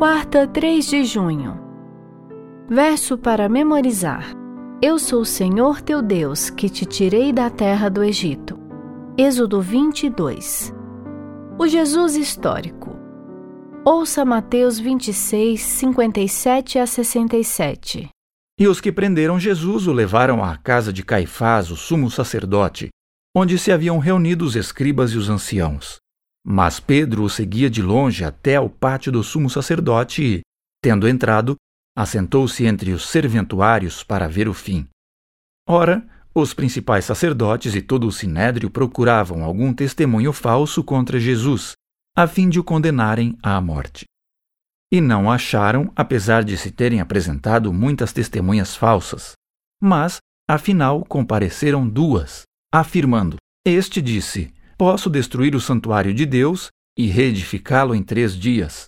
Quarta, 0.00 0.46
3 0.46 0.86
de 0.86 1.04
junho. 1.04 1.60
Verso 2.70 3.18
para 3.18 3.50
memorizar. 3.50 4.32
Eu 4.80 4.98
sou 4.98 5.20
o 5.20 5.26
Senhor 5.26 5.82
teu 5.82 6.00
Deus, 6.00 6.48
que 6.48 6.70
te 6.70 6.86
tirei 6.86 7.34
da 7.34 7.50
terra 7.50 7.90
do 7.90 8.02
Egito. 8.02 8.58
Êxodo 9.18 9.60
22. 9.60 10.72
O 11.58 11.68
Jesus 11.68 12.16
histórico. 12.16 12.96
Ouça 13.84 14.24
Mateus 14.24 14.78
26, 14.78 15.60
57 15.60 16.78
a 16.78 16.86
67. 16.86 18.08
E 18.58 18.66
os 18.66 18.80
que 18.80 18.90
prenderam 18.90 19.38
Jesus 19.38 19.86
o 19.86 19.92
levaram 19.92 20.42
à 20.42 20.56
casa 20.56 20.94
de 20.94 21.04
Caifás, 21.04 21.70
o 21.70 21.76
sumo 21.76 22.10
sacerdote, 22.10 22.88
onde 23.36 23.58
se 23.58 23.70
haviam 23.70 23.98
reunido 23.98 24.46
os 24.46 24.56
escribas 24.56 25.10
e 25.10 25.18
os 25.18 25.28
anciãos. 25.28 26.00
Mas 26.44 26.80
Pedro 26.80 27.22
o 27.22 27.30
seguia 27.30 27.68
de 27.68 27.82
longe 27.82 28.24
até 28.24 28.56
ao 28.56 28.68
pátio 28.68 29.12
do 29.12 29.22
sumo 29.22 29.50
sacerdote 29.50 30.22
e, 30.22 30.40
tendo 30.82 31.08
entrado, 31.08 31.56
assentou-se 31.96 32.64
entre 32.64 32.92
os 32.92 33.06
serventuários 33.06 34.02
para 34.02 34.28
ver 34.28 34.48
o 34.48 34.54
fim. 34.54 34.88
Ora, 35.68 36.06
os 36.34 36.54
principais 36.54 37.04
sacerdotes 37.04 37.74
e 37.74 37.82
todo 37.82 38.06
o 38.06 38.12
sinédrio 38.12 38.70
procuravam 38.70 39.44
algum 39.44 39.74
testemunho 39.74 40.32
falso 40.32 40.82
contra 40.82 41.20
Jesus, 41.20 41.72
a 42.16 42.26
fim 42.26 42.48
de 42.48 42.58
o 42.58 42.64
condenarem 42.64 43.36
à 43.42 43.60
morte. 43.60 44.04
E 44.92 45.00
não 45.00 45.30
acharam, 45.30 45.92
apesar 45.94 46.42
de 46.42 46.56
se 46.56 46.70
terem 46.70 47.00
apresentado 47.00 47.72
muitas 47.72 48.12
testemunhas 48.12 48.74
falsas. 48.74 49.32
Mas, 49.80 50.18
afinal, 50.48 51.04
compareceram 51.04 51.88
duas, 51.88 52.42
afirmando: 52.72 53.36
Este 53.64 54.02
disse: 54.02 54.52
Posso 54.80 55.10
destruir 55.10 55.54
o 55.54 55.60
santuário 55.60 56.14
de 56.14 56.24
Deus 56.24 56.70
e 56.96 57.06
reedificá-lo 57.06 57.94
em 57.94 58.02
três 58.02 58.34
dias. 58.34 58.86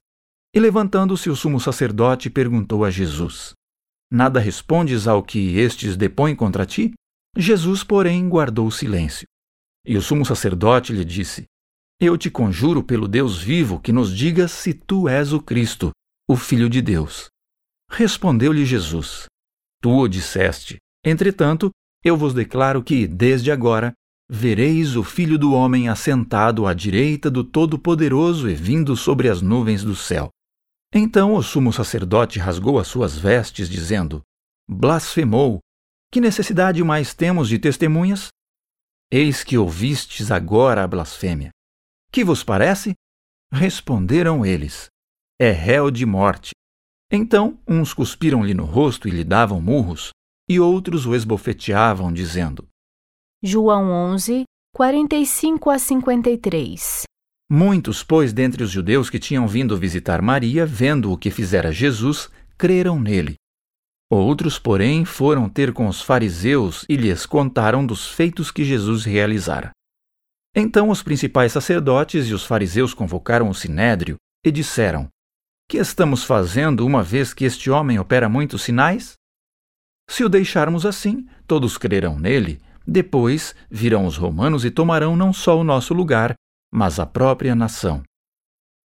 E 0.57 0.59
levantando-se 0.59 1.29
o 1.29 1.37
sumo 1.37 1.61
sacerdote 1.61 2.31
perguntou 2.31 2.83
a 2.83 2.91
Jesus: 2.91 3.53
Nada 4.11 4.41
respondes 4.41 5.07
ao 5.07 5.23
que 5.23 5.59
estes 5.59 5.95
depõem 5.95 6.35
contra 6.35 6.65
ti? 6.65 6.95
Jesus, 7.37 7.85
porém, 7.85 8.27
guardou 8.27 8.71
silêncio. 8.71 9.27
E 9.87 9.95
o 9.95 10.01
sumo 10.01 10.25
sacerdote 10.25 10.95
lhe 10.95 11.05
disse: 11.05 11.45
Eu 12.01 12.17
te 12.17 12.31
conjuro 12.31 12.83
pelo 12.83 13.07
Deus 13.07 13.43
vivo 13.43 13.79
que 13.79 13.93
nos 13.93 14.17
digas 14.17 14.51
se 14.51 14.73
tu 14.73 15.07
és 15.07 15.35
o 15.35 15.43
Cristo, 15.43 15.91
o 16.27 16.37
Filho 16.37 16.71
de 16.71 16.81
Deus. 16.81 17.27
Respondeu-lhe 17.91 18.65
Jesus: 18.65 19.27
Tu 19.83 19.91
o 19.91 20.09
disseste. 20.09 20.79
Entretanto, 21.05 21.71
eu 22.03 22.17
vos 22.17 22.33
declaro 22.33 22.83
que, 22.83 23.07
desde 23.07 23.53
agora, 23.53 23.93
vereis 24.31 24.97
o 24.97 25.05
Filho 25.05 25.39
do 25.39 25.53
Homem 25.53 25.89
assentado 25.89 26.67
à 26.67 26.75
direita 26.75 27.31
do 27.31 27.45
Todo-Poderoso 27.45 28.49
e 28.49 28.55
vindo 28.55 28.97
sobre 28.97 29.29
as 29.29 29.43
nuvens 29.43 29.85
do 29.85 29.95
céu. 29.95 30.31
Então 30.95 31.35
o 31.35 31.43
sumo 31.43 31.73
sacerdote 31.73 32.39
rasgou 32.39 32.79
as 32.79 32.87
suas 32.87 33.17
vestes, 33.17 33.69
dizendo: 33.69 34.23
Blasfemou! 34.69 35.61
Que 36.11 36.21
necessidade 36.21 36.83
mais 36.85 37.15
temos 37.15 37.49
de 37.49 37.59
testemunhas? 37.59 38.29
Eis 39.11 39.43
que 39.43 39.57
ouvistes 39.57 40.31
agora 40.31 40.85
a 40.85 40.87
blasfêmia. 40.87 41.51
Que 42.11 42.25
vos 42.25 42.45
parece? 42.45 42.95
Responderam 43.53 44.45
eles: 44.45 44.89
É 45.39 45.51
réu 45.51 45.91
de 45.91 46.05
morte. 46.05 46.51
Então 47.11 47.59
uns 47.69 47.93
cuspiram-lhe 47.93 48.55
no 48.55 48.65
rosto 48.65 49.09
e 49.09 49.11
lhe 49.11 49.25
davam 49.25 49.61
murros, 49.61 50.11
e 50.49 50.61
outros 50.61 51.07
o 51.07 51.15
esbofeteavam, 51.15 52.13
dizendo: 52.13 52.67
João 53.45 53.91
11, 53.91 54.45
45 54.73 55.69
a 55.69 55.77
53. 55.77 57.03
Muitos, 57.51 58.05
pois, 58.05 58.33
dentre 58.33 58.63
os 58.63 58.71
judeus 58.71 59.11
que 59.11 59.19
tinham 59.19 59.49
vindo 59.49 59.77
visitar 59.77 60.23
Maria, 60.23 60.65
vendo 60.65 61.11
o 61.11 61.19
que 61.19 61.29
fizera 61.29 61.73
Jesus, 61.73 62.31
creram 62.57 63.01
nele. 63.01 63.35
Outros, 64.09 64.61
porém, 64.61 65.05
foram 65.05 65.49
ter 65.49 65.73
com 65.73 65.89
os 65.89 66.01
fariseus 66.01 66.87
e 66.89 66.95
lhes 66.95 67.27
contaram 67.27 67.85
dos 67.85 68.07
feitos 68.07 68.53
que 68.53 68.63
Jesus 68.63 69.05
realizara. 69.05 69.73
Então 70.55 70.89
os 70.89 71.03
principais 71.03 71.51
sacerdotes 71.51 72.29
e 72.29 72.35
os 72.35 72.45
fariseus 72.45 72.95
convocaram 72.95 73.49
o 73.49 73.55
sinédrio 73.55 74.19
e 74.47 74.53
disseram: 74.53 75.09
Que 75.69 75.79
estamos 75.79 76.23
fazendo 76.23 76.87
uma 76.87 77.03
vez 77.03 77.35
que 77.35 77.45
este 77.45 77.73
homem 77.73 77.99
opera 77.99 78.29
muitos 78.29 78.63
sinais? 78.63 79.15
Se 80.09 80.23
o 80.23 80.29
deixarmos 80.29 80.87
assim, 80.87 81.27
todos 81.45 81.77
crerão 81.77 82.21
nele, 82.21 82.61
depois 82.87 83.55
virão 83.71 84.07
os 84.07 84.17
romanos 84.17 84.65
e 84.65 84.71
tomarão 84.71 85.17
não 85.17 85.33
só 85.33 85.59
o 85.59 85.65
nosso 85.65 85.95
lugar, 85.95 86.35
mas 86.73 86.99
a 86.99 87.07
própria 87.07 87.55
nação. 87.55 88.03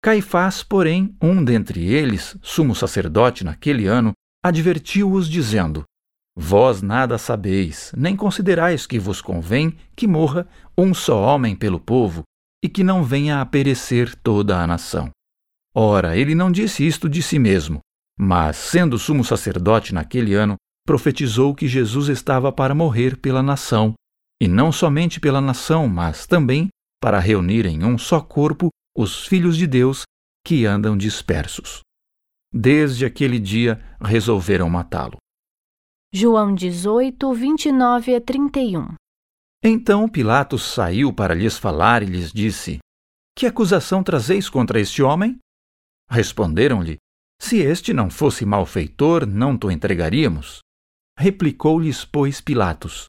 Caifás, 0.02 0.62
porém, 0.62 1.16
um 1.20 1.42
dentre 1.42 1.84
eles, 1.84 2.36
sumo 2.40 2.74
sacerdote 2.74 3.44
naquele 3.44 3.86
ano, 3.86 4.12
advertiu-os, 4.44 5.28
dizendo: 5.28 5.84
Vós 6.36 6.82
nada 6.82 7.18
sabeis, 7.18 7.92
nem 7.96 8.14
considerais 8.14 8.86
que 8.86 8.98
vos 8.98 9.20
convém 9.20 9.76
que 9.96 10.06
morra 10.06 10.46
um 10.76 10.94
só 10.94 11.20
homem 11.20 11.56
pelo 11.56 11.80
povo, 11.80 12.22
e 12.62 12.68
que 12.68 12.84
não 12.84 13.02
venha 13.02 13.40
a 13.40 13.46
perecer 13.46 14.14
toda 14.16 14.60
a 14.60 14.66
nação. 14.66 15.10
Ora, 15.74 16.16
ele 16.16 16.34
não 16.34 16.50
disse 16.50 16.86
isto 16.86 17.08
de 17.08 17.22
si 17.22 17.38
mesmo, 17.38 17.80
mas, 18.18 18.56
sendo 18.56 18.98
sumo 18.98 19.24
sacerdote 19.24 19.94
naquele 19.94 20.34
ano, 20.34 20.56
profetizou 20.88 21.54
que 21.54 21.68
Jesus 21.68 22.08
estava 22.08 22.50
para 22.50 22.74
morrer 22.74 23.18
pela 23.18 23.42
nação, 23.42 23.92
e 24.40 24.48
não 24.48 24.72
somente 24.72 25.20
pela 25.20 25.38
nação, 25.38 25.86
mas 25.86 26.26
também 26.26 26.68
para 26.98 27.18
reunir 27.18 27.66
em 27.66 27.84
um 27.84 27.98
só 27.98 28.22
corpo 28.22 28.70
os 28.96 29.26
filhos 29.26 29.58
de 29.58 29.66
Deus 29.66 30.04
que 30.42 30.64
andam 30.64 30.96
dispersos. 30.96 31.80
Desde 32.50 33.04
aquele 33.04 33.38
dia 33.38 33.78
resolveram 34.00 34.70
matá-lo. 34.70 35.18
João 36.10 36.54
18, 36.54 37.34
29 37.34 38.14
a 38.14 38.20
31 38.22 38.94
Então 39.62 40.08
Pilatos 40.08 40.62
saiu 40.62 41.12
para 41.12 41.34
lhes 41.34 41.58
falar 41.58 42.02
e 42.02 42.06
lhes 42.06 42.32
disse: 42.32 42.78
Que 43.36 43.44
acusação 43.44 44.02
trazeis 44.02 44.48
contra 44.48 44.80
este 44.80 45.02
homem? 45.02 45.36
Responderam-lhe: 46.08 46.96
Se 47.38 47.58
este 47.58 47.92
não 47.92 48.08
fosse 48.08 48.46
malfeitor, 48.46 49.26
não 49.26 49.58
te 49.58 49.66
entregaríamos. 49.66 50.60
Replicou-lhes, 51.20 52.04
pois, 52.04 52.40
Pilatos: 52.40 53.06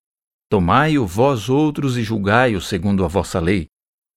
Tomai-o 0.50 1.06
vós 1.06 1.48
outros 1.48 1.96
e 1.96 2.02
julgai-o 2.02 2.60
segundo 2.60 3.06
a 3.06 3.08
vossa 3.08 3.40
lei. 3.40 3.68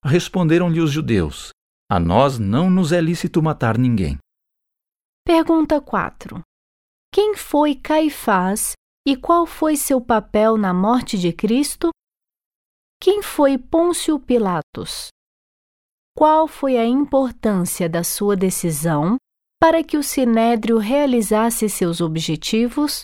Responderam-lhe 0.02 0.80
os 0.80 0.90
judeus: 0.90 1.50
A 1.90 2.00
nós 2.00 2.38
não 2.38 2.70
nos 2.70 2.90
é 2.90 3.02
lícito 3.02 3.42
matar 3.42 3.76
ninguém. 3.76 4.16
Pergunta 5.26 5.78
4. 5.78 6.40
Quem 7.12 7.36
foi 7.36 7.74
Caifás 7.74 8.72
e 9.06 9.14
qual 9.14 9.44
foi 9.44 9.76
seu 9.76 10.00
papel 10.00 10.56
na 10.56 10.72
morte 10.72 11.18
de 11.18 11.30
Cristo? 11.30 11.90
Quem 12.98 13.22
foi 13.22 13.58
Pôncio 13.58 14.18
Pilatos? 14.18 15.08
Qual 16.16 16.48
foi 16.48 16.78
a 16.78 16.86
importância 16.86 17.90
da 17.90 18.02
sua 18.02 18.34
decisão 18.36 19.16
para 19.60 19.84
que 19.84 19.98
o 19.98 20.02
sinédrio 20.02 20.78
realizasse 20.78 21.68
seus 21.68 22.00
objetivos? 22.00 23.02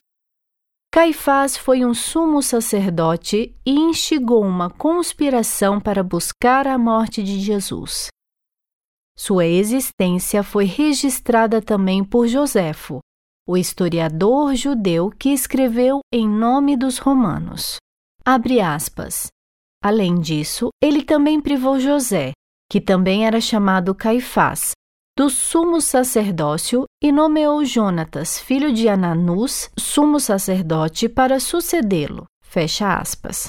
Caifás 0.91 1.57
foi 1.57 1.85
um 1.85 1.93
sumo 1.93 2.43
sacerdote 2.43 3.55
e 3.65 3.73
instigou 3.73 4.43
uma 4.43 4.71
conspiração 4.71 5.79
para 5.79 6.03
buscar 6.03 6.67
a 6.67 6.79
morte 6.79 7.23
de 7.23 7.39
Jesus. 7.41 8.09
Sua 9.17 9.45
existência 9.45 10.43
foi 10.43 10.65
registrada 10.65 11.61
também 11.61 12.03
por 12.03 12.27
Joséfo, 12.27 13.01
o 13.47 13.57
historiador 13.57 14.55
judeu 14.55 15.11
que 15.11 15.31
escreveu 15.31 16.01
em 16.13 16.29
nome 16.29 16.77
dos 16.77 16.99
romanos. 16.99 17.77
Abre 18.25 18.61
aspas. 18.61 19.27
Além 19.83 20.19
disso, 20.21 20.71
ele 20.83 21.05
também 21.05 21.41
privou 21.41 21.79
José, 21.79 22.33
que 22.71 22.81
também 22.81 23.27
era 23.27 23.41
chamado 23.41 23.95
Caifás, 23.95 24.73
do 25.19 25.29
sumo 25.29 25.81
sacerdócio 25.81 26.85
e 27.03 27.11
nomeou 27.11 27.65
Jonatas, 27.65 28.39
filho 28.39 28.73
de 28.73 28.89
Ananus, 28.89 29.69
sumo 29.77 30.21
sacerdote, 30.21 31.09
para 31.09 31.41
sucedê-lo. 31.41 32.25
Fecha 32.41 32.95
aspas. 32.95 33.49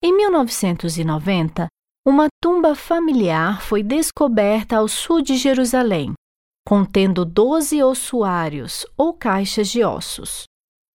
Em 0.00 0.16
1990, 0.16 1.66
uma 2.06 2.28
tumba 2.40 2.76
familiar 2.76 3.60
foi 3.60 3.82
descoberta 3.82 4.76
ao 4.76 4.86
sul 4.86 5.20
de 5.20 5.36
Jerusalém, 5.36 6.12
contendo 6.64 7.24
12 7.24 7.82
ossuários 7.82 8.86
ou 8.96 9.12
caixas 9.14 9.66
de 9.68 9.82
ossos. 9.82 10.44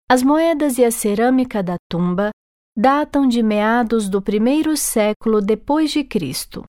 As 0.07 0.21
moedas 0.21 0.77
e 0.77 0.85
a 0.85 0.91
cerâmica 0.91 1.63
da 1.63 1.77
tumba 1.89 2.29
datam 2.77 3.27
de 3.27 3.41
meados 3.41 4.09
do 4.09 4.21
primeiro 4.21 4.77
século 4.77 5.41
depois 5.41 5.89
de 5.89 6.03
Cristo. 6.03 6.63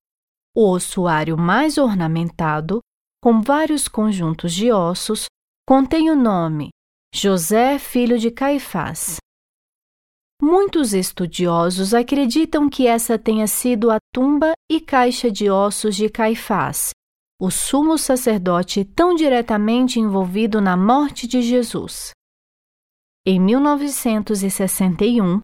O 0.58 0.70
ossuário 0.70 1.36
mais 1.36 1.76
ornamentado, 1.76 2.80
com 3.26 3.42
vários 3.42 3.88
conjuntos 3.88 4.54
de 4.54 4.70
ossos, 4.70 5.26
contém 5.66 6.12
o 6.12 6.14
nome 6.14 6.68
José, 7.12 7.76
filho 7.76 8.20
de 8.20 8.30
Caifás. 8.30 9.16
Muitos 10.40 10.94
estudiosos 10.94 11.92
acreditam 11.92 12.70
que 12.70 12.86
essa 12.86 13.18
tenha 13.18 13.48
sido 13.48 13.90
a 13.90 13.98
tumba 14.14 14.52
e 14.70 14.80
caixa 14.80 15.28
de 15.28 15.50
ossos 15.50 15.96
de 15.96 16.08
Caifás, 16.08 16.90
o 17.42 17.50
sumo 17.50 17.98
sacerdote 17.98 18.84
tão 18.84 19.12
diretamente 19.12 19.98
envolvido 19.98 20.60
na 20.60 20.76
morte 20.76 21.26
de 21.26 21.42
Jesus. 21.42 22.12
Em 23.26 23.40
1961, 23.40 25.40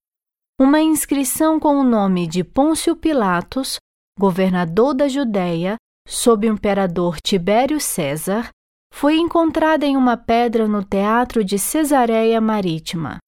uma 0.56 0.80
inscrição 0.80 1.58
com 1.58 1.80
o 1.80 1.82
nome 1.82 2.28
de 2.28 2.44
Pôncio 2.44 2.94
Pilatos, 2.94 3.78
governador 4.16 4.94
da 4.94 5.08
Judéia, 5.08 5.76
sob 6.06 6.48
o 6.48 6.52
imperador 6.52 7.20
Tibério 7.20 7.80
César, 7.80 8.50
foi 8.92 9.16
encontrada 9.16 9.86
em 9.86 9.96
uma 9.96 10.16
pedra 10.16 10.68
no 10.68 10.84
teatro 10.84 11.42
de 11.42 11.58
Cesareia 11.58 12.40
Marítima. 12.40 13.18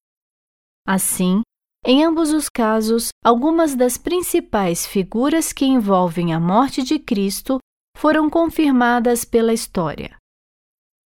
Assim, 0.87 1.41
em 1.87 2.05
ambos 2.05 2.33
os 2.33 2.49
casos, 2.49 3.09
algumas 3.25 3.75
das 3.75 3.99
principais 3.99 4.87
figuras 4.87 5.53
que 5.53 5.65
envolvem 5.65 6.33
a 6.33 6.41
morte 6.41 6.83
de 6.83 6.99
Cristo 6.99 7.59
foram 7.97 8.29
confirmadas 8.29 9.25
pela 9.25 9.53
história. 9.53 10.17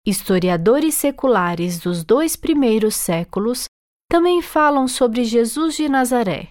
Historiadores 0.06 0.94
seculares 0.94 1.78
dos 1.78 2.04
dois 2.04 2.36
primeiros 2.36 2.94
séculos 2.94 3.64
também 4.10 4.42
falam 4.42 4.86
sobre 4.86 5.24
Jesus 5.24 5.76
de 5.76 5.88
Nazaré. 5.88 6.48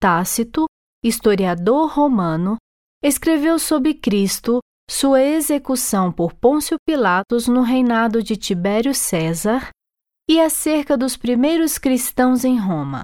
Tácito, 0.00 0.64
historiador 1.04 1.90
romano, 1.90 2.56
escreveu 3.02 3.58
sobre 3.58 3.94
Cristo, 3.94 4.60
sua 4.88 5.22
execução 5.22 6.12
por 6.12 6.34
Pôncio 6.34 6.76
Pilatos 6.86 7.48
no 7.48 7.62
reinado 7.62 8.22
de 8.22 8.36
Tibério 8.36 8.94
César 8.94 9.70
e 10.28 10.40
acerca 10.40 10.96
dos 10.96 11.16
primeiros 11.16 11.78
cristãos 11.78 12.44
em 12.44 12.58
Roma. 12.58 13.02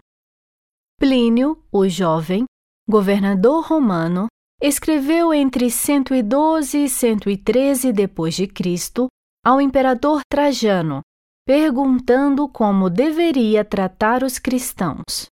Plínio, 0.99 1.63
o 1.73 1.89
jovem, 1.89 2.45
governador 2.89 3.65
romano, 3.65 4.27
escreveu 4.63 5.35
entre 5.35 5.71
112 5.71 6.85
e 6.85 6.89
113 6.89 7.93
depois 7.93 8.35
de 8.35 8.47
Cristo 8.47 9.09
ao 9.45 9.61
imperador 9.61 10.21
Trajano, 10.31 11.01
perguntando 11.45 12.49
como 12.49 12.89
deveria 12.89 13.65
tratar 13.65 14.23
os 14.23 14.39
cristãos. 14.39 15.32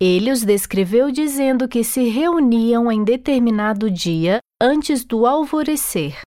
Ele 0.00 0.30
os 0.30 0.44
descreveu 0.44 1.10
dizendo 1.10 1.66
que 1.66 1.82
se 1.82 2.04
reuniam 2.08 2.92
em 2.92 3.02
determinado 3.02 3.90
dia 3.90 4.40
antes 4.60 5.04
do 5.04 5.26
alvorecer, 5.26 6.20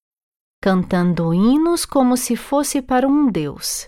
cantando 0.62 1.33
hinos 1.33 1.86
como 1.86 2.18
se 2.18 2.36
fosse 2.36 2.81
para 2.81 3.07
um 3.07 3.30
deus. 3.30 3.88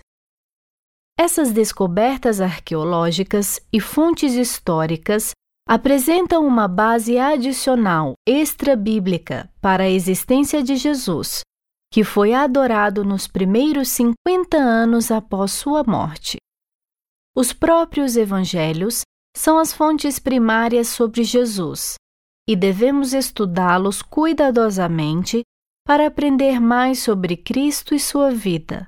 Essas 1.18 1.52
descobertas 1.52 2.40
arqueológicas 2.40 3.60
e 3.72 3.80
fontes 3.80 4.34
históricas 4.34 5.32
apresentam 5.68 6.46
uma 6.46 6.66
base 6.66 7.18
adicional 7.18 8.14
extra-bíblica 8.26 9.50
para 9.60 9.84
a 9.84 9.90
existência 9.90 10.62
de 10.62 10.76
Jesus, 10.76 11.40
que 11.92 12.04
foi 12.04 12.32
adorado 12.32 13.04
nos 13.04 13.26
primeiros 13.26 13.88
50 13.88 14.56
anos 14.56 15.10
após 15.10 15.52
sua 15.52 15.84
morte. 15.84 16.38
Os 17.36 17.52
próprios 17.52 18.16
evangelhos 18.16 19.02
são 19.36 19.58
as 19.58 19.72
fontes 19.72 20.18
primárias 20.18 20.88
sobre 20.88 21.24
Jesus 21.24 21.94
e 22.48 22.54
devemos 22.56 23.12
estudá-los 23.14 24.02
cuidadosamente 24.02 25.42
para 25.86 26.06
aprender 26.06 26.60
mais 26.60 27.00
sobre 27.00 27.36
Cristo 27.36 27.94
e 27.94 27.98
sua 27.98 28.30
vida. 28.30 28.86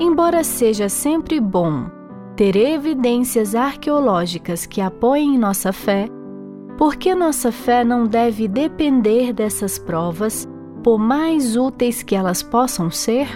Embora 0.00 0.42
seja 0.42 0.88
sempre 0.88 1.40
bom 1.40 1.90
ter 2.36 2.56
evidências 2.56 3.54
arqueológicas 3.54 4.66
que 4.66 4.80
apoiem 4.80 5.38
nossa 5.38 5.72
fé, 5.72 6.08
por 6.78 6.96
que 6.96 7.14
nossa 7.14 7.52
fé 7.52 7.84
não 7.84 8.06
deve 8.06 8.48
depender 8.48 9.32
dessas 9.32 9.78
provas, 9.78 10.46
por 10.82 10.98
mais 10.98 11.56
úteis 11.56 12.02
que 12.02 12.14
elas 12.14 12.42
possam 12.42 12.90
ser? 12.90 13.28